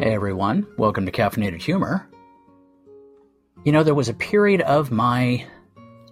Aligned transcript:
Hey 0.00 0.14
everyone, 0.14 0.66
welcome 0.78 1.04
to 1.04 1.12
Caffeinated 1.12 1.60
Humor. 1.60 2.08
You 3.64 3.72
know, 3.72 3.82
there 3.82 3.94
was 3.94 4.08
a 4.08 4.14
period 4.14 4.62
of 4.62 4.90
my 4.90 5.46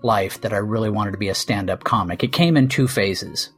life 0.02 0.42
that 0.42 0.52
I 0.52 0.58
really 0.58 0.90
wanted 0.90 1.12
to 1.12 1.16
be 1.16 1.30
a 1.30 1.34
stand 1.34 1.70
up 1.70 1.84
comic. 1.84 2.22
It 2.22 2.30
came 2.30 2.58
in 2.58 2.68
two 2.68 2.86
phases. 2.86 3.48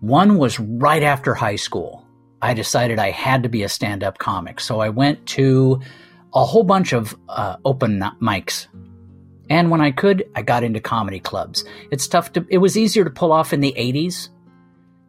One 0.00 0.38
was 0.38 0.58
right 0.58 1.02
after 1.02 1.34
high 1.34 1.56
school. 1.56 2.02
I 2.40 2.54
decided 2.54 2.98
I 2.98 3.10
had 3.10 3.42
to 3.42 3.50
be 3.50 3.62
a 3.62 3.68
stand 3.68 4.02
up 4.02 4.16
comic. 4.16 4.58
So 4.58 4.80
I 4.80 4.88
went 4.88 5.26
to 5.26 5.82
a 6.32 6.46
whole 6.46 6.64
bunch 6.64 6.94
of 6.94 7.14
uh, 7.28 7.56
open 7.62 8.00
mics. 8.22 8.68
And 9.50 9.70
when 9.70 9.82
I 9.82 9.90
could, 9.90 10.30
I 10.34 10.40
got 10.40 10.64
into 10.64 10.80
comedy 10.80 11.20
clubs. 11.20 11.62
It's 11.90 12.08
tough 12.08 12.32
to, 12.32 12.46
it 12.48 12.56
was 12.56 12.78
easier 12.78 13.04
to 13.04 13.10
pull 13.10 13.32
off 13.32 13.52
in 13.52 13.60
the 13.60 13.74
80s 13.76 14.30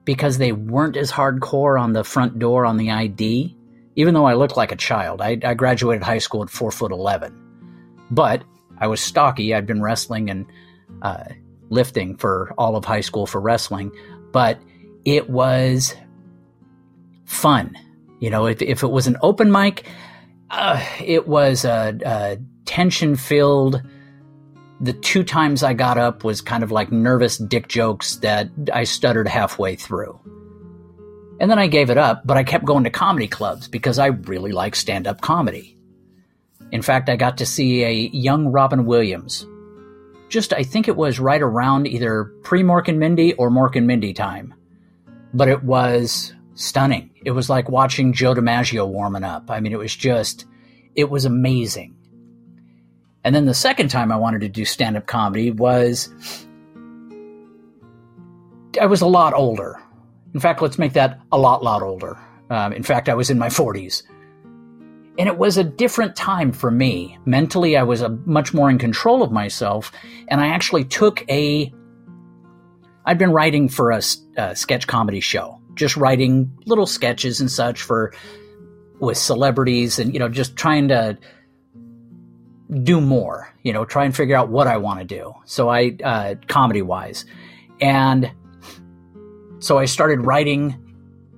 because 0.03 0.37
they 0.37 0.51
weren't 0.51 0.97
as 0.97 1.13
hardcore 1.13 1.79
on 1.79 1.93
the 1.93 2.03
front 2.03 2.39
door 2.39 2.65
on 2.65 2.75
the 2.75 2.91
ID, 2.91 3.55
even 3.95 4.13
though 4.13 4.25
I 4.25 4.33
looked 4.33 4.57
like 4.57 4.71
a 4.71 4.75
child. 4.75 5.21
I, 5.21 5.37
I 5.43 5.53
graduated 5.53 6.03
high 6.03 6.17
school 6.17 6.43
at 6.43 6.49
four 6.49 6.71
foot 6.71 6.91
11. 6.91 7.39
But 8.11 8.43
I 8.77 8.87
was 8.87 9.01
stocky. 9.01 9.53
I'd 9.53 9.67
been 9.67 9.81
wrestling 9.81 10.29
and 10.29 10.45
uh, 11.01 11.25
lifting 11.69 12.17
for 12.17 12.53
all 12.57 12.75
of 12.75 12.85
high 12.85 13.01
school 13.01 13.25
for 13.25 13.39
wrestling, 13.41 13.91
but 14.31 14.59
it 15.05 15.29
was 15.29 15.95
fun. 17.25 17.77
You 18.19 18.29
know, 18.29 18.45
if, 18.45 18.61
if 18.61 18.83
it 18.83 18.87
was 18.87 19.07
an 19.07 19.17
open 19.21 19.51
mic, 19.51 19.85
uh, 20.49 20.83
it 21.03 21.27
was 21.27 21.65
a, 21.65 21.97
a 22.05 22.37
tension 22.65 23.15
filled. 23.15 23.81
The 24.79 24.93
two 24.93 25.23
times 25.23 25.63
I 25.63 25.73
got 25.73 25.97
up 25.97 26.23
was 26.23 26.41
kind 26.41 26.63
of 26.63 26.71
like 26.71 26.91
nervous 26.91 27.37
dick 27.37 27.67
jokes 27.67 28.17
that 28.17 28.49
I 28.71 28.83
stuttered 28.83 29.27
halfway 29.27 29.75
through. 29.75 30.19
And 31.43 31.51
then 31.51 31.59
I 31.59 31.67
gave 31.67 31.89
it 31.89 31.97
up, 31.97 32.25
but 32.25 32.37
I 32.37 32.45
kept 32.45 32.63
going 32.63 32.85
to 32.85 32.89
comedy 32.89 33.27
clubs 33.27 33.67
because 33.67 33.99
I 33.99 34.05
really 34.05 34.53
like 34.53 34.77
stand 34.77 35.07
up 35.07 35.19
comedy. 35.19 35.77
In 36.71 36.81
fact, 36.81 37.09
I 37.09 37.17
got 37.17 37.39
to 37.39 37.45
see 37.45 37.83
a 37.83 37.91
young 37.91 38.47
Robin 38.47 38.85
Williams. 38.85 39.45
Just, 40.29 40.53
I 40.53 40.63
think 40.63 40.87
it 40.87 40.95
was 40.95 41.19
right 41.19 41.41
around 41.41 41.85
either 41.85 42.31
pre 42.43 42.63
Mork 42.63 42.87
and 42.87 42.97
Mindy 42.97 43.33
or 43.33 43.51
Mork 43.51 43.75
and 43.75 43.85
Mindy 43.85 44.13
time. 44.13 44.53
But 45.33 45.49
it 45.49 45.65
was 45.65 46.33
stunning. 46.53 47.09
It 47.25 47.31
was 47.31 47.49
like 47.49 47.67
watching 47.67 48.13
Joe 48.13 48.33
DiMaggio 48.33 48.87
warming 48.87 49.25
up. 49.25 49.51
I 49.51 49.59
mean, 49.59 49.73
it 49.73 49.79
was 49.79 49.93
just, 49.93 50.45
it 50.95 51.09
was 51.09 51.25
amazing. 51.25 51.93
And 53.25 53.35
then 53.35 53.43
the 53.43 53.53
second 53.53 53.89
time 53.89 54.13
I 54.13 54.15
wanted 54.15 54.39
to 54.39 54.47
do 54.47 54.63
stand 54.63 54.95
up 54.95 55.07
comedy 55.07 55.51
was 55.51 56.07
I 58.79 58.85
was 58.85 59.01
a 59.01 59.07
lot 59.07 59.33
older. 59.33 59.82
In 60.33 60.39
fact, 60.39 60.61
let's 60.61 60.79
make 60.79 60.93
that 60.93 61.19
a 61.31 61.37
lot, 61.37 61.63
lot 61.63 61.81
older. 61.81 62.17
Um, 62.49 62.73
in 62.73 62.83
fact, 62.83 63.09
I 63.09 63.13
was 63.13 63.29
in 63.29 63.37
my 63.37 63.49
40s. 63.49 64.03
And 65.17 65.29
it 65.29 65.37
was 65.37 65.57
a 65.57 65.63
different 65.63 66.15
time 66.15 66.51
for 66.51 66.71
me. 66.71 67.19
Mentally, 67.25 67.77
I 67.77 67.83
was 67.83 68.01
a, 68.01 68.09
much 68.09 68.53
more 68.53 68.69
in 68.69 68.79
control 68.79 69.21
of 69.21 69.31
myself. 69.31 69.91
And 70.27 70.41
I 70.41 70.47
actually 70.47 70.85
took 70.85 71.23
a. 71.29 71.71
I'd 73.05 73.17
been 73.17 73.31
writing 73.31 73.69
for 73.69 73.91
a, 73.91 74.01
a 74.37 74.55
sketch 74.55 74.87
comedy 74.87 75.19
show, 75.19 75.59
just 75.75 75.97
writing 75.97 76.57
little 76.65 76.87
sketches 76.87 77.41
and 77.41 77.51
such 77.51 77.81
for 77.81 78.13
with 78.99 79.17
celebrities 79.17 79.99
and, 79.99 80.13
you 80.13 80.19
know, 80.19 80.29
just 80.29 80.55
trying 80.55 80.87
to 80.87 81.17
do 82.81 83.01
more, 83.01 83.53
you 83.61 83.73
know, 83.73 83.85
try 83.85 84.05
and 84.05 84.15
figure 84.15 84.35
out 84.35 84.49
what 84.49 84.65
I 84.65 84.77
want 84.77 84.99
to 84.99 85.05
do. 85.05 85.33
So 85.45 85.69
I, 85.69 85.95
uh, 86.03 86.35
comedy 86.47 86.81
wise. 86.81 87.25
And 87.81 88.31
so 89.63 89.77
I 89.77 89.85
started 89.85 90.25
writing 90.25 90.77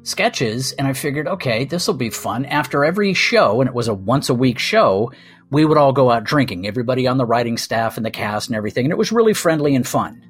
sketches 0.01 0.71
and 0.71 0.87
I 0.87 0.93
figured, 0.93 1.27
okay, 1.27 1.63
this 1.63 1.85
will 1.85 1.93
be 1.93 2.09
fun. 2.09 2.45
After 2.45 2.83
every 2.83 3.13
show, 3.13 3.61
and 3.61 3.67
it 3.67 3.75
was 3.75 3.87
a 3.87 3.93
once 3.93 4.29
a 4.29 4.33
week 4.33 4.57
show, 4.57 5.11
we 5.51 5.63
would 5.63 5.77
all 5.77 5.93
go 5.93 6.09
out 6.09 6.23
drinking, 6.23 6.65
everybody 6.65 7.05
on 7.05 7.17
the 7.17 7.25
writing 7.25 7.55
staff 7.55 7.97
and 7.97 8.05
the 8.05 8.09
cast 8.09 8.50
and 8.50 8.55
everything. 8.55 8.83
And 8.83 8.91
it 8.91 8.97
was 8.97 9.11
really 9.11 9.35
friendly 9.35 9.75
and 9.75 9.88
fun. 9.88 10.25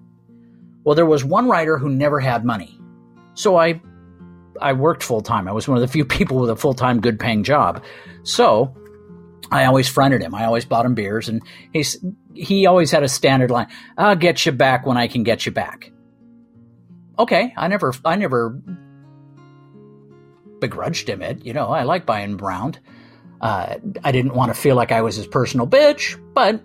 Well, 0.83 0.95
there 0.95 1.05
was 1.05 1.23
one 1.23 1.47
writer 1.47 1.77
who 1.77 1.87
never 1.87 2.19
had 2.19 2.43
money. 2.43 2.77
So 3.33 3.55
I 3.55 3.81
I 4.59 4.73
worked 4.73 5.01
full 5.01 5.21
time. 5.21 5.47
I 5.47 5.53
was 5.53 5.65
one 5.65 5.77
of 5.77 5.81
the 5.81 5.87
few 5.87 6.03
people 6.17 6.37
with 6.37 6.49
a 6.49 6.57
full 6.57 6.73
time, 6.73 6.99
good 6.99 7.17
paying 7.17 7.45
job. 7.45 7.81
So 8.23 8.75
I 9.51 9.63
always 9.63 9.87
fronted 9.87 10.21
him. 10.21 10.35
I 10.35 10.43
always 10.43 10.65
bought 10.65 10.85
him 10.85 10.95
beers, 10.95 11.29
and 11.29 11.41
he's 11.71 12.03
he 12.33 12.65
always 12.65 12.91
had 12.91 13.03
a 13.03 13.07
standard 13.07 13.51
line: 13.51 13.67
"I'll 13.97 14.17
get 14.17 14.45
you 14.45 14.51
back 14.51 14.85
when 14.85 14.97
I 14.97 15.07
can 15.07 15.23
get 15.23 15.45
you 15.45 15.53
back." 15.53 15.93
Okay, 17.17 17.53
I 17.55 17.67
never 17.67 17.93
I 18.03 18.15
never 18.15 18.61
begrudged 20.59 21.09
him 21.09 21.21
it. 21.21 21.45
You 21.45 21.53
know, 21.53 21.67
I 21.67 21.83
like 21.83 22.05
buying 22.05 22.39
around. 22.41 22.79
Uh, 23.41 23.77
I 24.03 24.11
didn't 24.11 24.33
want 24.33 24.53
to 24.53 24.59
feel 24.59 24.75
like 24.75 24.91
I 24.91 25.01
was 25.01 25.15
his 25.15 25.27
personal 25.27 25.67
bitch, 25.67 26.19
but 26.33 26.61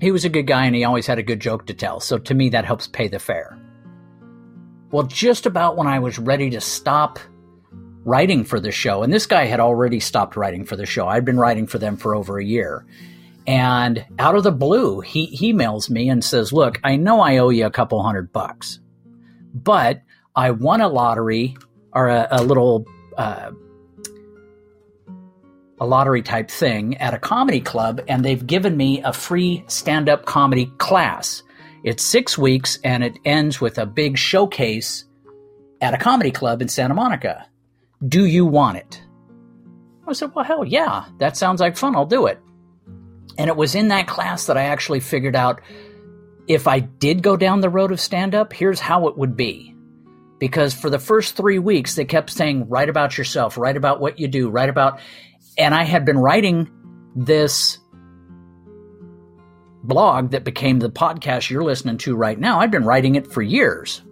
he 0.00 0.12
was 0.12 0.24
a 0.24 0.28
good 0.28 0.46
guy 0.46 0.66
and 0.66 0.74
he 0.74 0.84
always 0.84 1.06
had 1.06 1.18
a 1.18 1.22
good 1.22 1.40
joke 1.40 1.66
to 1.66 1.74
tell. 1.74 2.00
So 2.00 2.18
to 2.18 2.34
me, 2.34 2.50
that 2.50 2.64
helps 2.64 2.86
pay 2.86 3.08
the 3.08 3.18
fare. 3.18 3.58
Well, 4.90 5.02
just 5.02 5.46
about 5.46 5.76
when 5.76 5.86
I 5.86 5.98
was 5.98 6.18
ready 6.18 6.50
to 6.50 6.60
stop 6.60 7.18
writing 8.04 8.44
for 8.44 8.58
the 8.58 8.72
show, 8.72 9.02
and 9.02 9.12
this 9.12 9.26
guy 9.26 9.44
had 9.44 9.60
already 9.60 10.00
stopped 10.00 10.36
writing 10.36 10.64
for 10.64 10.76
the 10.76 10.86
show. 10.86 11.06
I'd 11.06 11.24
been 11.24 11.38
writing 11.38 11.66
for 11.66 11.78
them 11.78 11.96
for 11.96 12.14
over 12.14 12.38
a 12.38 12.44
year. 12.44 12.86
And 13.46 14.04
out 14.18 14.34
of 14.34 14.44
the 14.44 14.52
blue, 14.52 15.00
he 15.00 15.36
emails 15.38 15.90
me 15.90 16.08
and 16.08 16.24
says, 16.24 16.52
Look, 16.52 16.80
I 16.84 16.96
know 16.96 17.20
I 17.20 17.38
owe 17.38 17.50
you 17.50 17.66
a 17.66 17.70
couple 17.70 18.02
hundred 18.02 18.32
bucks, 18.32 18.78
but 19.54 20.02
I 20.34 20.50
won 20.52 20.80
a 20.80 20.88
lottery 20.88 21.56
or 21.92 22.08
a, 22.08 22.28
a 22.30 22.42
little 22.42 22.86
uh, 23.16 23.50
a 25.80 25.86
lottery 25.86 26.22
type 26.22 26.50
thing 26.50 26.96
at 26.96 27.14
a 27.14 27.18
comedy 27.18 27.60
club, 27.60 28.00
and 28.08 28.24
they've 28.24 28.46
given 28.46 28.76
me 28.76 29.02
a 29.02 29.12
free 29.12 29.64
stand 29.68 30.08
up 30.08 30.26
comedy 30.26 30.66
class. 30.78 31.42
It's 31.84 32.02
six 32.02 32.36
weeks, 32.36 32.78
and 32.82 33.04
it 33.04 33.18
ends 33.24 33.60
with 33.60 33.78
a 33.78 33.86
big 33.86 34.18
showcase 34.18 35.04
at 35.80 35.94
a 35.94 35.98
comedy 35.98 36.32
club 36.32 36.60
in 36.60 36.68
Santa 36.68 36.94
Monica. 36.94 37.46
Do 38.06 38.24
you 38.24 38.44
want 38.44 38.78
it? 38.78 39.02
I 40.06 40.12
said, 40.12 40.34
Well, 40.34 40.44
hell 40.44 40.64
yeah, 40.64 41.04
that 41.18 41.36
sounds 41.36 41.60
like 41.60 41.76
fun. 41.76 41.94
I'll 41.94 42.06
do 42.06 42.26
it. 42.26 42.40
And 43.36 43.48
it 43.48 43.56
was 43.56 43.74
in 43.74 43.88
that 43.88 44.08
class 44.08 44.46
that 44.46 44.56
I 44.56 44.64
actually 44.64 45.00
figured 45.00 45.36
out 45.36 45.60
if 46.48 46.66
I 46.66 46.80
did 46.80 47.22
go 47.22 47.36
down 47.36 47.60
the 47.60 47.70
road 47.70 47.92
of 47.92 48.00
stand 48.00 48.34
up, 48.34 48.52
here's 48.52 48.80
how 48.80 49.06
it 49.06 49.16
would 49.16 49.36
be. 49.36 49.74
Because 50.40 50.74
for 50.74 50.90
the 50.90 50.98
first 50.98 51.36
three 51.36 51.58
weeks 51.58 51.94
they 51.94 52.04
kept 52.04 52.30
saying 52.30 52.68
write 52.68 52.88
about 52.88 53.18
yourself 53.18 53.58
write 53.58 53.76
about 53.76 54.00
what 54.00 54.18
you 54.20 54.28
do 54.28 54.48
write 54.48 54.68
about 54.68 55.00
and 55.58 55.74
i 55.74 55.82
had 55.82 56.04
been 56.04 56.16
writing 56.16 56.70
this 57.16 57.78
blog 59.82 60.30
that 60.30 60.44
became 60.44 60.78
the 60.78 60.90
podcast 60.90 61.50
you're 61.50 61.64
listening 61.64 61.98
to 61.98 62.14
right 62.14 62.38
now. 62.38 62.60
I'd 62.60 62.70
been 62.70 62.84
writing 62.84 63.14
it 63.14 63.26
for 63.26 63.42
years. 63.42 64.02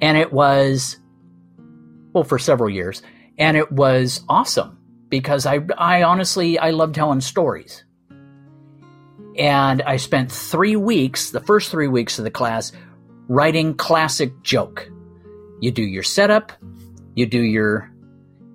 And 0.00 0.18
it 0.18 0.32
was 0.32 0.98
well 2.12 2.24
for 2.24 2.38
several 2.38 2.68
years. 2.68 3.02
And 3.38 3.56
it 3.56 3.72
was 3.72 4.22
awesome 4.28 4.78
because 5.08 5.44
i 5.44 5.60
i 5.76 6.02
honestly 6.04 6.58
i 6.58 6.70
love 6.70 6.94
telling 6.94 7.20
stories 7.20 7.84
and 9.38 9.82
i 9.82 9.96
spent 9.96 10.30
three 10.30 10.76
weeks 10.76 11.30
the 11.30 11.40
first 11.40 11.70
three 11.70 11.88
weeks 11.88 12.18
of 12.18 12.24
the 12.24 12.30
class 12.30 12.72
writing 13.28 13.74
classic 13.74 14.42
joke 14.42 14.90
you 15.62 15.70
do 15.70 15.82
your 15.82 16.02
setup, 16.02 16.52
you 17.14 17.24
do 17.24 17.40
your, 17.40 17.88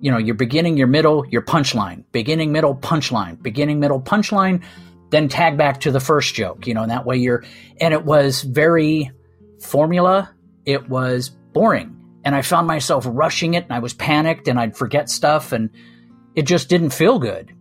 you 0.02 0.12
know, 0.12 0.18
your 0.18 0.34
beginning, 0.34 0.76
your 0.76 0.86
middle, 0.86 1.26
your 1.26 1.40
punchline, 1.40 2.04
beginning, 2.12 2.52
middle, 2.52 2.76
punchline, 2.76 3.42
beginning, 3.42 3.80
middle, 3.80 3.98
punchline, 3.98 4.62
then 5.08 5.28
tag 5.28 5.56
back 5.56 5.80
to 5.80 5.90
the 5.90 6.00
first 6.00 6.34
joke, 6.34 6.66
you 6.66 6.74
know, 6.74 6.82
and 6.82 6.90
that 6.90 7.06
way 7.06 7.16
you're, 7.16 7.44
and 7.80 7.94
it 7.94 8.04
was 8.04 8.42
very 8.42 9.10
formula. 9.58 10.30
It 10.66 10.90
was 10.90 11.30
boring. 11.30 11.96
And 12.26 12.34
I 12.34 12.42
found 12.42 12.66
myself 12.66 13.06
rushing 13.08 13.54
it 13.54 13.64
and 13.64 13.72
I 13.72 13.78
was 13.78 13.94
panicked 13.94 14.46
and 14.46 14.60
I'd 14.60 14.76
forget 14.76 15.08
stuff 15.08 15.52
and 15.52 15.70
it 16.34 16.42
just 16.42 16.68
didn't 16.68 16.90
feel 16.90 17.18
good. 17.18 17.54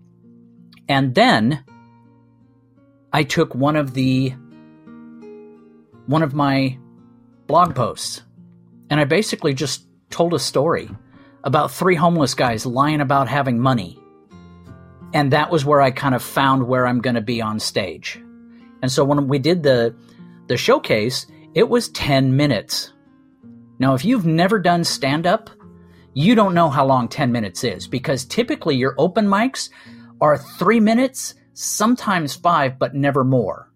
And 0.90 1.16
then 1.16 1.64
I 3.14 3.24
took 3.24 3.56
one 3.56 3.76
of 3.76 3.94
the, 3.94 4.30
one 6.06 6.24
of 6.24 6.34
my 6.34 6.78
blog 7.48 7.76
posts 7.76 8.22
and 8.90 9.00
I 9.00 9.06
basically 9.06 9.54
just 9.54 9.86
told 10.10 10.34
a 10.34 10.40
story 10.40 10.90
about 11.44 11.72
three 11.72 11.96
homeless 11.96 12.34
guys 12.34 12.66
lying 12.66 13.02
about 13.02 13.28
having 13.28 13.60
money. 13.60 14.00
And 15.14 15.32
that 15.32 15.50
was 15.50 15.64
where 15.64 15.82
I 15.82 15.92
kind 15.92 16.14
of 16.14 16.22
found 16.22 16.68
where 16.68 16.86
I'm 16.86 17.00
going 17.00 17.16
to 17.16 17.22
be 17.22 17.42
on 17.42 17.60
stage. 17.60 18.20
And 18.82 18.92
so 18.92 19.04
when 19.04 19.28
we 19.28 19.40
did 19.40 19.64
the 19.64 19.96
the 20.48 20.58
showcase, 20.58 21.26
it 21.54 21.68
was 21.68 21.90
10 21.90 22.36
minutes. 22.36 22.94
Now, 23.80 23.94
if 23.94 24.06
you've 24.06 24.26
never 24.26 24.60
done 24.60 24.84
stand 24.84 25.28
up, 25.28 25.50
you 26.14 26.36
don't 26.36 26.54
know 26.54 26.70
how 26.70 26.86
long 26.86 27.10
10 27.10 27.32
minutes 27.32 27.64
is 27.64 27.88
because 27.88 28.26
typically 28.26 28.76
your 28.76 28.96
open 28.98 29.28
mics 29.28 29.70
are 30.22 30.38
3 30.38 30.80
minutes, 30.80 31.36
sometimes 31.58 32.36
5, 32.36 32.78
but 32.78 32.94
never 32.94 33.24
more. 33.24 33.72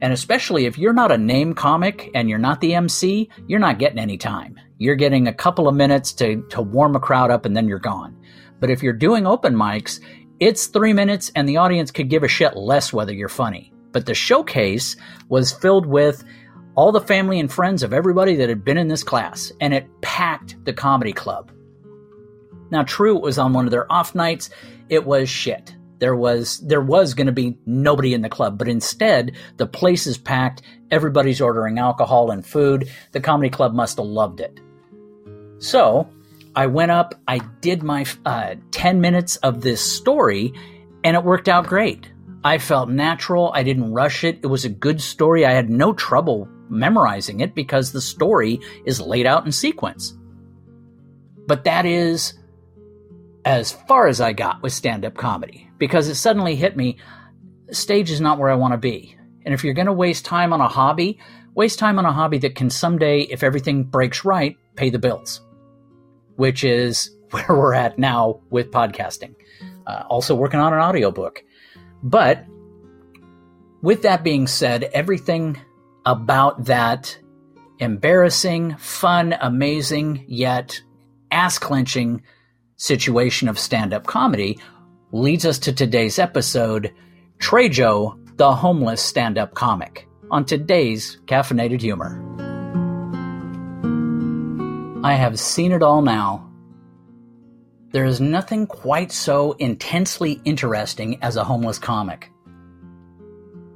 And 0.00 0.12
especially 0.12 0.66
if 0.66 0.78
you're 0.78 0.92
not 0.92 1.12
a 1.12 1.18
name 1.18 1.54
comic 1.54 2.10
and 2.14 2.28
you're 2.28 2.38
not 2.38 2.60
the 2.60 2.74
MC, 2.74 3.28
you're 3.46 3.60
not 3.60 3.78
getting 3.78 3.98
any 3.98 4.16
time. 4.16 4.58
You're 4.78 4.96
getting 4.96 5.28
a 5.28 5.34
couple 5.34 5.68
of 5.68 5.74
minutes 5.74 6.12
to, 6.14 6.42
to 6.50 6.62
warm 6.62 6.96
a 6.96 7.00
crowd 7.00 7.30
up 7.30 7.44
and 7.44 7.56
then 7.56 7.68
you're 7.68 7.78
gone. 7.78 8.18
But 8.58 8.70
if 8.70 8.82
you're 8.82 8.92
doing 8.92 9.26
open 9.26 9.54
mics, 9.54 10.00
it's 10.40 10.66
three 10.66 10.92
minutes 10.92 11.30
and 11.34 11.48
the 11.48 11.58
audience 11.58 11.90
could 11.90 12.08
give 12.08 12.22
a 12.22 12.28
shit 12.28 12.56
less 12.56 12.92
whether 12.92 13.12
you're 13.12 13.28
funny. 13.28 13.72
But 13.92 14.06
the 14.06 14.14
showcase 14.14 14.96
was 15.28 15.52
filled 15.52 15.86
with 15.86 16.24
all 16.74 16.90
the 16.90 17.00
family 17.00 17.38
and 17.38 17.52
friends 17.52 17.82
of 17.82 17.92
everybody 17.92 18.36
that 18.36 18.48
had 18.48 18.64
been 18.64 18.78
in 18.78 18.88
this 18.88 19.04
class, 19.04 19.52
and 19.60 19.72
it 19.72 19.86
packed 20.00 20.56
the 20.64 20.72
comedy 20.72 21.12
club. 21.12 21.52
Now, 22.70 22.82
true, 22.82 23.16
it 23.16 23.22
was 23.22 23.38
on 23.38 23.52
one 23.52 23.66
of 23.66 23.70
their 23.70 23.90
off 23.92 24.14
nights. 24.14 24.50
It 24.88 25.04
was 25.04 25.28
shit. 25.28 25.76
There 25.98 26.16
was 26.16 26.58
there 26.58 26.80
was 26.80 27.14
going 27.14 27.28
to 27.28 27.32
be 27.32 27.56
nobody 27.66 28.14
in 28.14 28.22
the 28.22 28.28
club, 28.28 28.58
but 28.58 28.68
instead 28.68 29.32
the 29.56 29.66
place 29.66 30.06
is 30.06 30.18
packed. 30.18 30.62
Everybody's 30.90 31.40
ordering 31.40 31.78
alcohol 31.78 32.30
and 32.30 32.44
food. 32.44 32.90
The 33.12 33.20
comedy 33.20 33.50
club 33.50 33.74
must 33.74 33.98
have 33.98 34.06
loved 34.06 34.40
it. 34.40 34.60
So 35.58 36.08
I 36.56 36.66
went 36.66 36.90
up. 36.90 37.14
I 37.26 37.38
did 37.60 37.82
my 37.82 38.04
uh, 38.26 38.56
ten 38.70 39.00
minutes 39.00 39.36
of 39.36 39.60
this 39.60 39.80
story, 39.80 40.52
and 41.04 41.16
it 41.16 41.24
worked 41.24 41.48
out 41.48 41.66
great. 41.66 42.10
I 42.44 42.58
felt 42.58 42.90
natural. 42.90 43.50
I 43.54 43.62
didn't 43.62 43.92
rush 43.92 44.22
it. 44.22 44.40
It 44.42 44.48
was 44.48 44.64
a 44.64 44.68
good 44.68 45.00
story. 45.00 45.46
I 45.46 45.52
had 45.52 45.70
no 45.70 45.94
trouble 45.94 46.48
memorizing 46.68 47.40
it 47.40 47.54
because 47.54 47.92
the 47.92 48.00
story 48.00 48.60
is 48.84 49.00
laid 49.00 49.26
out 49.26 49.46
in 49.46 49.52
sequence. 49.52 50.14
But 51.46 51.64
that 51.64 51.86
is 51.86 52.34
as 53.44 53.72
far 53.72 54.06
as 54.06 54.20
I 54.20 54.32
got 54.32 54.62
with 54.62 54.72
stand 54.72 55.04
up 55.04 55.14
comedy 55.14 55.70
because 55.78 56.08
it 56.08 56.14
suddenly 56.14 56.56
hit 56.56 56.76
me 56.76 56.98
stage 57.70 58.10
is 58.10 58.20
not 58.20 58.38
where 58.38 58.50
I 58.50 58.54
want 58.54 58.72
to 58.72 58.78
be. 58.78 59.16
And 59.44 59.52
if 59.52 59.64
you're 59.64 59.74
going 59.74 59.86
to 59.86 59.92
waste 59.92 60.24
time 60.24 60.52
on 60.52 60.60
a 60.60 60.68
hobby, 60.68 61.18
waste 61.54 61.78
time 61.78 61.98
on 61.98 62.06
a 62.06 62.12
hobby 62.12 62.38
that 62.38 62.54
can 62.54 62.70
someday, 62.70 63.20
if 63.20 63.42
everything 63.42 63.84
breaks 63.84 64.24
right, 64.24 64.56
pay 64.76 64.90
the 64.90 64.98
bills, 64.98 65.40
which 66.36 66.64
is 66.64 67.10
where 67.30 67.46
we're 67.48 67.74
at 67.74 67.98
now 67.98 68.40
with 68.50 68.70
podcasting. 68.70 69.34
Uh, 69.86 70.04
also 70.08 70.34
working 70.34 70.60
on 70.60 70.72
an 70.72 70.80
audiobook. 70.80 71.42
But 72.02 72.46
with 73.82 74.02
that 74.02 74.24
being 74.24 74.46
said, 74.46 74.84
everything 74.94 75.60
about 76.06 76.64
that 76.66 77.18
embarrassing, 77.78 78.76
fun, 78.76 79.36
amazing, 79.40 80.24
yet 80.26 80.80
ass 81.30 81.58
clenching 81.58 82.22
situation 82.76 83.48
of 83.48 83.58
stand 83.58 83.92
up 83.92 84.06
comedy 84.06 84.58
leads 85.12 85.46
us 85.46 85.58
to 85.60 85.72
today's 85.72 86.18
episode 86.18 86.92
Trejo, 87.38 88.18
the 88.36 88.54
homeless 88.54 89.02
stand 89.02 89.38
up 89.38 89.54
comic, 89.54 90.08
on 90.30 90.44
today's 90.44 91.18
Caffeinated 91.26 91.80
Humor. 91.80 92.20
I 95.04 95.14
have 95.14 95.38
seen 95.38 95.72
it 95.72 95.82
all 95.82 96.02
now 96.02 96.50
there 97.94 98.04
is 98.04 98.20
nothing 98.20 98.66
quite 98.66 99.12
so 99.12 99.52
intensely 99.52 100.40
interesting 100.44 101.22
as 101.22 101.36
a 101.36 101.44
homeless 101.44 101.78
comic. 101.78 102.28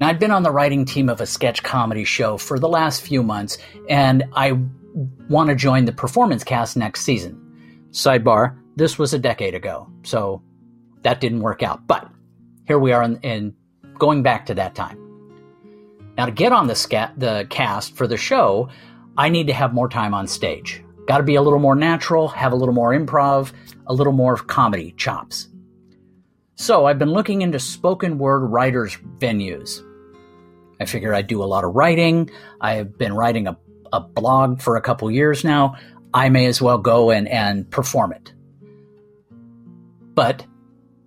Now, 0.01 0.09
I'd 0.09 0.19
been 0.19 0.33
on 0.33 0.43
the 0.43 0.51
writing 0.51 0.85
team 0.85 1.09
of 1.09 1.21
a 1.21 1.27
sketch 1.27 1.63
comedy 1.63 2.03
show 2.03 2.37
for 2.37 2.59
the 2.59 2.69
last 2.69 3.03
few 3.03 3.23
months, 3.23 3.59
and 3.89 4.25
I 4.33 4.59
want 5.29 5.51
to 5.51 5.55
join 5.55 5.85
the 5.85 5.93
performance 5.93 6.43
cast 6.43 6.77
next 6.77 7.03
season. 7.03 7.41
Sidebar, 7.93 8.59
this 8.79 8.99
was 8.99 9.13
a 9.13 9.19
decade 9.19 9.55
ago, 9.55 9.91
so 10.05 10.41
that 11.03 11.21
didn't 11.21 11.41
work 11.41 11.63
out. 11.63 11.87
But 11.87 12.09
here 12.67 12.79
we 12.79 12.93
are 12.93 13.03
in, 13.03 13.19
in 13.21 13.57
going 13.99 14.23
back 14.23 14.47
to 14.47 14.55
that 14.55 14.75
time. 14.77 14.99
Now, 16.17 16.27
to 16.27 16.33
get 16.33 16.53
on 16.53 16.69
the, 16.69 16.75
scat, 16.75 17.15
the 17.17 17.47
cast 17.51 17.97
for 17.97 18.07
the 18.07 18.17
show, 18.17 18.69
I 19.17 19.29
need 19.29 19.49
to 19.49 19.53
have 19.53 19.75
more 19.75 19.89
time 19.89 20.15
on 20.15 20.27
stage. 20.29 20.83
Got 21.07 21.19
to 21.19 21.25
be 21.25 21.35
a 21.35 21.43
little 21.43 21.59
more 21.59 21.75
natural, 21.75 22.29
have 22.29 22.53
a 22.53 22.57
little 22.57 22.75
more 22.75 22.93
improv, 22.93 23.53
a 23.87 23.95
little 23.95 24.13
more 24.13 24.37
comedy 24.37 24.93
chops. 24.97 25.49
So 26.55 26.87
I've 26.87 26.99
been 26.99 27.13
looking 27.13 27.43
into 27.43 27.59
spoken 27.59 28.19
word 28.19 28.41
writers' 28.47 28.97
venues. 29.19 29.83
I 30.81 30.85
figure 30.85 31.15
I 31.15 31.23
do 31.23 31.43
a 31.43 31.47
lot 31.47 31.65
of 31.65 31.75
writing. 31.75 32.31
I've 32.61 32.97
been 32.97 33.13
writing 33.13 33.49
a, 33.49 33.57
a 33.93 34.01
blog 34.01 34.61
for 34.61 34.77
a 34.77 34.81
couple 34.81 35.11
years 35.11 35.45
now. 35.45 35.77
I 36.15 36.29
may 36.29 36.47
as 36.47 36.63
well 36.63 36.79
go 36.79 37.11
and, 37.11 37.29
and 37.29 37.69
perform 37.71 38.13
it. 38.13 38.33
But 40.19 40.45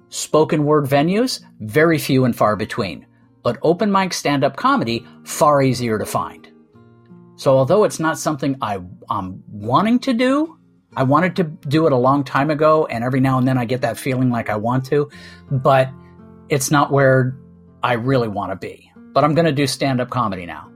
spoken 0.08 0.64
word 0.64 0.86
venues, 0.86 1.42
very 1.60 1.98
few 1.98 2.24
and 2.24 2.34
far 2.34 2.56
between. 2.56 3.06
But 3.44 3.58
open 3.62 3.92
mic 3.92 4.14
stand 4.14 4.46
up 4.46 4.56
comedy, 4.56 5.06
far 5.26 5.62
easier 5.62 6.00
to 6.00 6.06
find. 6.06 6.50
So 7.36 7.58
although 7.58 7.84
it's 7.84 8.00
not 8.00 8.18
something 8.18 8.56
I, 8.62 8.80
I'm 9.10 9.44
wanting 9.50 10.00
to 10.00 10.14
do, 10.14 10.58
I 10.96 11.04
wanted 11.04 11.36
to 11.36 11.44
do 11.44 11.88
it 11.88 11.92
a 11.92 11.98
long 11.98 12.24
time 12.24 12.50
ago, 12.50 12.86
and 12.86 13.04
every 13.04 13.20
now 13.20 13.38
and 13.38 13.46
then 13.46 13.58
I 13.58 13.66
get 13.66 13.82
that 13.82 13.98
feeling 13.98 14.30
like 14.30 14.50
I 14.50 14.56
want 14.56 14.86
to, 14.86 15.10
but 15.52 15.90
it's 16.48 16.72
not 16.72 16.90
where 16.90 17.38
I 17.84 17.96
really 17.96 18.30
want 18.30 18.54
to 18.54 18.56
be. 18.56 18.94
But 18.96 19.26
I'm 19.26 19.36
going 19.36 19.44
to 19.46 19.52
do 19.52 19.68
stand 19.68 20.00
up 20.00 20.10
comedy 20.10 20.46
now. 20.46 20.72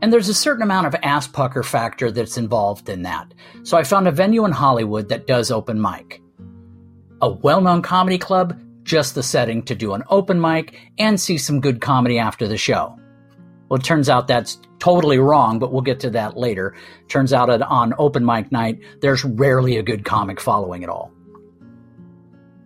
And 0.00 0.12
there's 0.12 0.28
a 0.28 0.34
certain 0.34 0.62
amount 0.62 0.86
of 0.86 0.94
ass 1.02 1.26
pucker 1.26 1.64
factor 1.64 2.12
that's 2.12 2.38
involved 2.38 2.88
in 2.88 3.02
that. 3.02 3.34
So 3.64 3.76
I 3.76 3.82
found 3.82 4.06
a 4.06 4.12
venue 4.12 4.44
in 4.44 4.52
Hollywood 4.52 5.08
that 5.08 5.26
does 5.26 5.50
open 5.50 5.82
mic. 5.82 6.20
A 7.24 7.30
well 7.30 7.62
known 7.62 7.80
comedy 7.80 8.18
club, 8.18 8.60
just 8.82 9.14
the 9.14 9.22
setting 9.22 9.62
to 9.62 9.74
do 9.74 9.94
an 9.94 10.02
open 10.10 10.38
mic 10.38 10.78
and 10.98 11.18
see 11.18 11.38
some 11.38 11.58
good 11.58 11.80
comedy 11.80 12.18
after 12.18 12.46
the 12.46 12.58
show. 12.58 12.98
Well, 13.66 13.80
it 13.80 13.82
turns 13.82 14.10
out 14.10 14.28
that's 14.28 14.58
totally 14.78 15.16
wrong, 15.18 15.58
but 15.58 15.72
we'll 15.72 15.80
get 15.80 16.00
to 16.00 16.10
that 16.10 16.36
later. 16.36 16.76
Turns 17.08 17.32
out 17.32 17.48
on 17.62 17.94
open 17.96 18.26
mic 18.26 18.52
night, 18.52 18.78
there's 19.00 19.24
rarely 19.24 19.78
a 19.78 19.82
good 19.82 20.04
comic 20.04 20.38
following 20.38 20.84
at 20.84 20.90
all. 20.90 21.12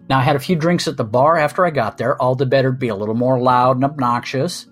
Now, 0.08 0.18
I 0.18 0.22
had 0.22 0.34
a 0.34 0.40
few 0.40 0.56
drinks 0.56 0.88
at 0.88 0.96
the 0.96 1.04
bar 1.04 1.36
after 1.36 1.64
I 1.64 1.70
got 1.70 1.96
there, 1.96 2.20
all 2.20 2.34
the 2.34 2.44
better 2.44 2.72
to 2.72 2.76
be 2.76 2.88
a 2.88 2.96
little 2.96 3.14
more 3.14 3.38
loud 3.38 3.76
and 3.76 3.84
obnoxious. 3.84 4.66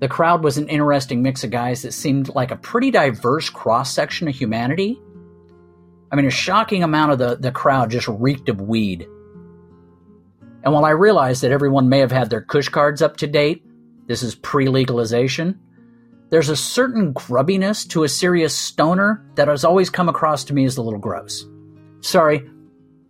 The 0.00 0.08
crowd 0.08 0.42
was 0.42 0.58
an 0.58 0.68
interesting 0.68 1.22
mix 1.22 1.44
of 1.44 1.50
guys 1.52 1.82
that 1.82 1.92
seemed 1.92 2.34
like 2.34 2.50
a 2.50 2.56
pretty 2.56 2.90
diverse 2.90 3.50
cross 3.50 3.94
section 3.94 4.26
of 4.26 4.34
humanity. 4.34 5.00
I 6.10 6.16
mean, 6.16 6.26
a 6.26 6.30
shocking 6.30 6.82
amount 6.82 7.12
of 7.12 7.18
the, 7.18 7.36
the 7.36 7.50
crowd 7.52 7.90
just 7.90 8.08
reeked 8.08 8.48
of 8.48 8.60
weed. 8.60 9.06
And 10.62 10.72
while 10.72 10.84
I 10.84 10.90
realize 10.90 11.40
that 11.40 11.52
everyone 11.52 11.88
may 11.88 11.98
have 12.00 12.12
had 12.12 12.30
their 12.30 12.42
Kush 12.42 12.68
cards 12.68 13.02
up 13.02 13.16
to 13.18 13.26
date, 13.26 13.64
this 14.06 14.22
is 14.22 14.34
pre 14.34 14.68
legalization, 14.68 15.58
there's 16.30 16.48
a 16.48 16.56
certain 16.56 17.12
grubbiness 17.12 17.88
to 17.90 18.02
a 18.02 18.08
serious 18.08 18.54
stoner 18.54 19.24
that 19.36 19.48
has 19.48 19.64
always 19.64 19.90
come 19.90 20.08
across 20.08 20.42
to 20.44 20.54
me 20.54 20.64
as 20.64 20.76
a 20.76 20.82
little 20.82 20.98
gross. 20.98 21.46
Sorry, 22.00 22.48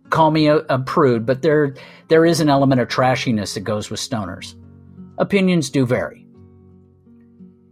call 0.09 0.29
me 0.29 0.47
a, 0.47 0.57
a, 0.57 0.79
prude, 0.79 1.25
but 1.25 1.41
there 1.41 1.73
there 2.09 2.25
is 2.25 2.39
an 2.39 2.49
element 2.49 2.79
of 2.79 2.87
trashiness 2.87 3.55
that 3.55 3.61
goes 3.61 3.89
with 3.89 3.99
stoners. 3.99 4.55
Opinions 5.17 5.71
do 5.71 5.85
vary. 5.85 6.26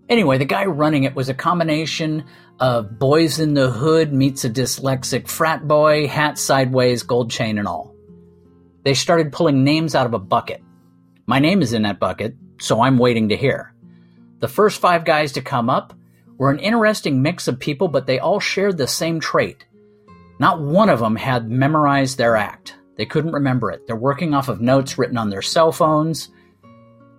Anyway, 0.08 0.38
the 0.38 0.46
guy 0.46 0.66
running 0.66 1.04
it 1.04 1.16
was 1.16 1.30
a 1.30 1.34
combination 1.34 2.26
of 2.60 3.00
boys 3.00 3.40
in 3.40 3.54
the 3.54 3.72
hood 3.72 4.14
meets 4.14 4.46
a 4.46 4.50
dyslexic 4.50 5.28
frat 5.28 5.68
boy, 5.68 6.08
hat 6.08 6.38
sideways, 6.38 7.04
gold 7.04 7.32
chain 7.32 7.58
and 7.58 7.68
all. 7.68 7.96
They 8.84 8.94
started 8.94 9.32
pulling 9.32 9.64
names 9.64 9.96
out 9.96 10.06
of 10.06 10.14
a 10.14 10.20
bucket. 10.20 10.62
My 11.26 11.40
name 11.40 11.64
is 11.64 11.74
in 11.74 11.82
that 11.82 12.00
bucket, 12.00 12.36
so 12.60 12.82
I'm 12.82 13.00
waiting 13.00 13.30
to 13.30 13.36
hear. 13.36 13.74
The 14.40 14.48
first 14.48 14.80
five 14.80 15.06
guys 15.06 15.32
to 15.34 15.42
come 15.42 15.72
up 15.72 15.94
were 16.38 16.52
an 16.52 16.60
interesting 16.60 17.22
mix 17.24 17.48
of 17.48 17.60
people, 17.60 17.88
but 17.88 18.06
they 18.06 18.20
all 18.20 18.40
shared 18.40 18.78
the 18.78 18.88
same 18.88 19.20
trait. 19.20 19.66
Not 20.40 20.62
one 20.62 20.90
of 20.90 21.00
them 21.00 21.16
had 21.16 21.50
memorized 21.50 22.18
their 22.18 22.36
act. 22.36 22.76
They 22.98 23.06
couldn't 23.06 23.32
remember 23.32 23.72
it. 23.72 23.88
They're 23.88 23.96
working 23.96 24.36
off 24.36 24.50
of 24.50 24.62
notes 24.62 24.98
written 24.98 25.18
on 25.18 25.30
their 25.30 25.42
cell 25.42 25.72
phones. 25.72 26.30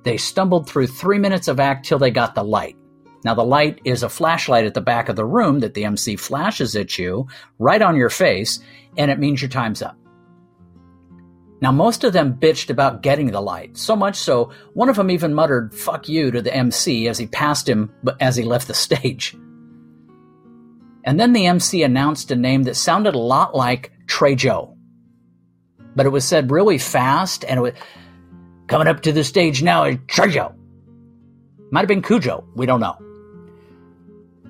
They 0.07 0.19
stumbled 0.19 0.69
through 0.69 0.87
three 0.87 1.19
minutes 1.19 1.49
of 1.49 1.59
act 1.59 1.85
till 1.85 1.99
they 1.99 2.13
got 2.13 2.37
the 2.37 2.45
light. 2.45 2.77
Now, 3.25 3.35
the 3.35 3.43
light 3.43 3.81
is 3.85 4.05
a 4.05 4.09
flashlight 4.09 4.65
at 4.65 4.73
the 4.73 4.81
back 4.81 5.09
of 5.09 5.17
the 5.17 5.25
room 5.25 5.59
that 5.59 5.75
the 5.75 5.85
MC 5.85 6.15
flashes 6.15 6.77
at 6.77 6.97
you 6.97 7.27
right 7.59 7.83
on 7.83 7.97
your 7.97 8.09
face, 8.09 8.61
and 8.97 9.11
it 9.11 9.19
means 9.19 9.43
your 9.43 9.49
time's 9.49 9.83
up. 9.83 9.99
Now, 11.61 11.73
most 11.73 12.05
of 12.05 12.13
them 12.13 12.35
bitched 12.39 12.71
about 12.71 13.03
getting 13.03 13.33
the 13.33 13.41
light, 13.41 13.77
so 13.77 13.97
much 13.97 14.15
so, 14.15 14.53
one 14.75 14.89
of 14.89 14.95
them 14.95 15.11
even 15.11 15.35
muttered, 15.35 15.75
fuck 15.75 16.09
you, 16.09 16.31
to 16.31 16.41
the 16.41 16.55
MC 16.55 17.09
as 17.09 17.19
he 17.19 17.27
passed 17.27 17.69
him 17.69 17.93
as 18.21 18.37
he 18.37 18.45
left 18.45 18.69
the 18.69 18.75
stage. 18.75 19.37
And 21.03 21.19
then 21.19 21.33
the 21.33 21.47
MC 21.47 21.83
announced 21.83 22.31
a 22.31 22.37
name 22.37 22.63
that 22.63 22.77
sounded 22.77 23.17
a 23.17 23.19
lot 23.19 23.57
like 23.57 23.91
Trejo. 24.07 24.77
But 25.97 26.07
it 26.07 26.11
was 26.11 26.25
said 26.25 26.53
really 26.53 26.79
fast, 26.79 27.45
and 27.45 27.59
it 27.59 27.63
was 27.63 27.73
coming 28.67 28.89
up 28.89 29.03
to 29.03 29.13
the 29.13 29.25
stage 29.25 29.63
now 29.63 29.85
is 29.85 29.97
Trejo. 30.07 30.55
Might 31.71 31.81
have 31.81 31.89
been 31.89 32.03
Cujo, 32.03 32.45
we 32.55 32.67
don't 32.67 32.81
know. 32.81 32.97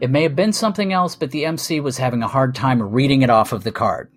It 0.01 0.11
may 0.11 0.23
have 0.23 0.37
been 0.37 0.53
something 0.53 0.93
else, 0.93 1.17
but 1.17 1.31
the 1.31 1.47
MC 1.47 1.81
was 1.81 1.97
having 1.97 2.23
a 2.23 2.29
hard 2.29 2.55
time 2.55 2.83
reading 2.83 3.23
it 3.23 3.31
off 3.31 3.53
of 3.53 3.65
the 3.65 3.73
card. 3.73 4.11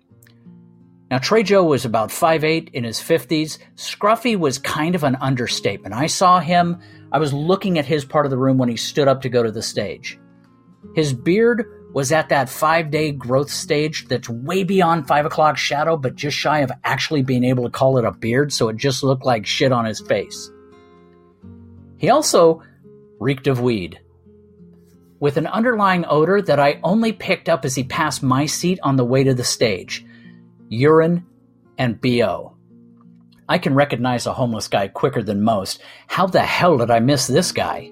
Now, 1.10 1.18
Trejo 1.18 1.66
was 1.66 1.86
about 1.86 2.10
5'8 2.10 2.70
in 2.74 2.84
his 2.84 3.00
50s. 3.00 3.58
Scruffy 3.76 4.38
was 4.38 4.60
kind 4.60 4.94
of 4.94 5.04
an 5.04 5.16
understatement. 5.16 5.96
I 5.96 6.08
saw 6.08 6.40
him, 6.40 6.80
I 7.12 7.18
was 7.18 7.34
looking 7.34 7.80
at 7.80 7.86
his 7.86 8.06
part 8.06 8.26
of 8.26 8.30
the 8.30 8.38
room 8.38 8.58
when 8.58 8.70
he 8.70 8.76
stood 8.76 9.08
up 9.08 9.22
to 9.22 9.30
go 9.30 9.42
to 9.42 9.52
the 9.52 9.64
stage. 9.64 10.20
His 10.96 11.14
beard 11.14 11.66
was 11.94 12.12
at 12.12 12.30
that 12.30 12.50
five 12.50 12.92
day 12.92 13.12
growth 13.12 13.50
stage 13.50 14.08
that's 14.08 14.30
way 14.30 14.64
beyond 14.64 15.08
five 15.08 15.26
o'clock 15.26 15.58
shadow, 15.58 15.98
but 15.98 16.16
just 16.16 16.38
shy 16.38 16.60
of 16.60 16.72
actually 16.84 17.24
being 17.24 17.44
able 17.44 17.64
to 17.64 17.70
call 17.70 17.98
it 17.98 18.06
a 18.06 18.12
beard, 18.12 18.54
so 18.54 18.70
it 18.70 18.78
just 18.78 19.04
looked 19.04 19.26
like 19.26 19.46
shit 19.46 19.72
on 19.72 19.86
his 19.86 20.00
face. 20.00 20.52
He 21.98 22.10
also 22.10 22.62
reeked 23.20 23.48
of 23.48 23.60
weed, 23.60 24.00
with 25.20 25.38
an 25.38 25.48
underlying 25.48 26.06
odor 26.08 26.42
that 26.42 26.60
I 26.60 26.80
only 26.84 27.12
picked 27.12 27.50
up 27.50 27.66
as 27.66 27.76
he 27.76 27.84
passed 27.84 28.24
my 28.24 28.46
seat 28.46 28.80
on 28.84 28.96
the 28.96 29.06
way 29.06 29.24
to 29.24 29.34
the 29.34 29.44
stage 29.44 30.06
urine 30.70 31.26
and 31.78 32.00
BO. 32.00 32.56
I 33.50 33.58
can 33.58 33.74
recognize 33.74 34.28
a 34.28 34.34
homeless 34.34 34.68
guy 34.68 34.88
quicker 34.88 35.24
than 35.24 35.42
most. 35.42 35.82
How 36.08 36.28
the 36.28 36.44
hell 36.44 36.78
did 36.78 36.92
I 36.92 37.00
miss 37.00 37.26
this 37.26 37.52
guy? 37.52 37.92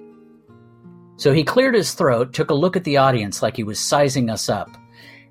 So 1.18 1.32
he 1.32 1.42
cleared 1.42 1.74
his 1.74 1.94
throat, 1.94 2.32
took 2.32 2.50
a 2.50 2.54
look 2.54 2.76
at 2.76 2.84
the 2.84 2.96
audience 2.96 3.42
like 3.42 3.56
he 3.56 3.64
was 3.64 3.80
sizing 3.80 4.30
us 4.30 4.48
up. 4.48 4.70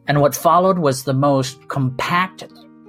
And 0.06 0.20
what 0.20 0.36
followed 0.36 0.80
was 0.80 1.04
the 1.04 1.14
most 1.14 1.68
compact, 1.70 2.44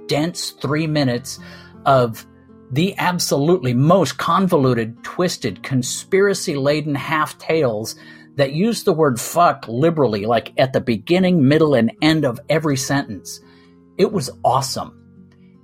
dense 0.07 0.51
three 0.51 0.85
minutes 0.85 1.39
of 1.85 2.25
the 2.71 2.93
absolutely 2.97 3.73
most 3.73 4.17
convoluted, 4.17 5.01
twisted, 5.03 5.63
conspiracy 5.63 6.55
laden 6.55 6.93
half 6.93 7.37
tales 7.37 7.95
that 8.35 8.51
use 8.51 8.83
the 8.83 8.93
word 8.93 9.19
fuck 9.19 9.65
liberally, 9.67 10.25
like 10.25 10.53
at 10.57 10.73
the 10.73 10.81
beginning, 10.81 11.47
middle, 11.47 11.75
and 11.75 11.91
end 12.01 12.25
of 12.25 12.39
every 12.49 12.77
sentence. 12.77 13.39
It 13.97 14.11
was 14.11 14.29
awesome. 14.43 14.95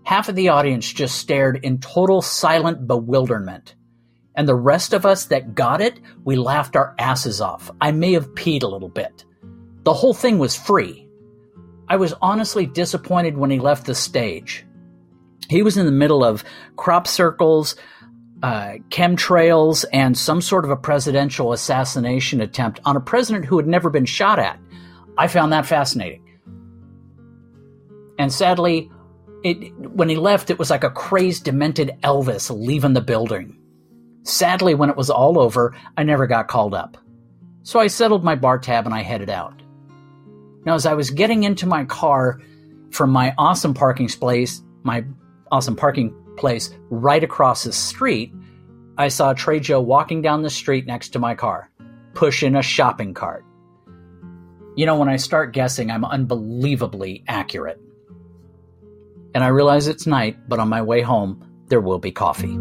Half 0.04 0.30
of 0.30 0.36
the 0.36 0.50
audience 0.50 0.92
just 0.92 1.18
stared 1.18 1.60
in 1.64 1.80
total 1.80 2.22
silent 2.22 2.88
bewilderment. 2.88 3.76
And 4.36 4.48
the 4.48 4.56
rest 4.56 4.94
of 4.94 5.06
us 5.06 5.26
that 5.26 5.56
got 5.56 5.82
it, 5.82 6.00
we 6.24 6.36
laughed 6.36 6.76
our 6.76 6.94
asses 7.00 7.40
off. 7.40 7.72
I 7.80 7.92
may 7.92 8.14
have 8.14 8.36
peed 8.36 8.64
a 8.64 8.68
little 8.68 8.90
bit. 8.90 9.24
The 9.84 9.94
whole 9.94 10.14
thing 10.14 10.40
was 10.40 10.56
free. 10.56 11.08
I 11.88 11.98
was 11.98 12.14
honestly 12.22 12.66
disappointed 12.66 13.38
when 13.38 13.52
he 13.52 13.60
left 13.60 13.86
the 13.86 13.96
stage. 13.96 14.66
He 15.50 15.62
was 15.62 15.78
in 15.78 15.86
the 15.86 15.92
middle 15.92 16.24
of 16.24 16.44
crop 16.76 17.08
circles, 17.08 17.76
uh, 18.42 18.80
chemtrails, 18.90 19.86
and 19.94 20.18
some 20.18 20.42
sort 20.42 20.66
of 20.66 20.72
a 20.72 20.76
presidential 20.76 21.54
assassination 21.54 22.42
attempt 22.42 22.80
on 22.84 22.98
a 22.98 23.02
president 23.02 23.46
who 23.46 23.58
had 23.58 23.68
never 23.68 23.90
been 23.90 24.06
shot 24.06 24.40
at. 24.40 24.60
I 25.18 25.28
found 25.28 25.54
that 25.54 25.66
fascinating. 25.66 26.24
And 28.18 28.34
sadly, 28.34 28.90
it, 29.44 29.74
when 29.78 30.10
he 30.10 30.16
left, 30.16 30.50
it 30.50 30.58
was 30.58 30.70
like 30.70 30.84
a 30.84 30.90
crazed, 30.90 31.44
demented 31.44 31.98
Elvis 32.02 32.50
leaving 32.50 32.94
the 32.94 33.02
building. 33.02 33.60
Sadly, 34.26 34.74
when 34.74 34.90
it 34.90 34.98
was 34.98 35.12
all 35.12 35.40
over, 35.40 35.76
I 35.96 36.04
never 36.04 36.26
got 36.26 36.48
called 36.48 36.74
up. 36.74 36.98
So 37.62 37.80
I 37.80 37.88
settled 37.88 38.24
my 38.24 38.36
bar 38.36 38.58
tab 38.58 38.86
and 38.86 38.94
I 38.94 39.02
headed 39.04 39.30
out. 39.30 39.62
Now, 40.66 40.74
as 40.74 40.88
I 40.88 40.96
was 40.96 41.12
getting 41.12 41.44
into 41.44 41.68
my 41.68 41.86
car 41.86 42.42
from 42.90 43.12
my 43.12 43.36
awesome 43.38 43.76
parking 43.76 44.10
place, 44.10 44.64
my 44.84 45.06
awesome 45.52 45.76
parking 45.76 46.16
place 46.38 46.74
right 46.90 47.24
across 47.24 47.64
the 47.64 47.72
street, 47.72 48.34
I 48.98 49.10
saw 49.10 49.34
Trejo 49.34 49.84
walking 49.84 50.24
down 50.24 50.42
the 50.42 50.50
street 50.50 50.88
next 50.88 51.10
to 51.10 51.20
my 51.20 51.36
car, 51.36 51.70
pushing 52.16 52.56
a 52.56 52.64
shopping 52.64 53.14
cart. 53.14 53.46
You 54.76 54.88
know, 54.88 54.98
when 54.98 55.10
I 55.10 55.18
start 55.18 55.54
guessing, 55.54 55.92
I'm 55.92 56.04
unbelievably 56.04 57.26
accurate. 57.28 57.80
And 59.36 59.44
I 59.44 59.48
realize 59.48 59.88
it's 59.88 60.08
night, 60.08 60.50
but 60.50 60.60
on 60.60 60.68
my 60.70 60.82
way 60.82 61.02
home, 61.02 61.48
there 61.68 61.82
will 61.82 62.00
be 62.00 62.12
coffee. 62.12 62.58